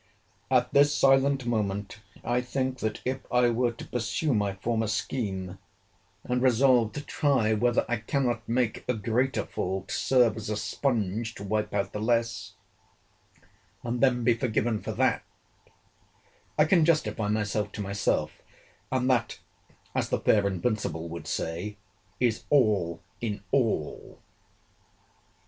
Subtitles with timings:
[0.49, 5.59] At this silent moment, I think, that if I were to pursue my former scheme,
[6.23, 11.35] and resolve to try whether I cannot make a greater fault serve as a sponge
[11.35, 12.55] to wipe out the less;
[13.83, 15.21] and then be forgiven for that;
[16.57, 18.41] I can justify myself to myself;
[18.91, 19.39] and that,
[19.93, 21.77] as the fair invincible would say,
[22.19, 24.17] is all in all.